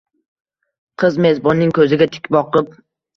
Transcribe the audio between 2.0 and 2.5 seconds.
tik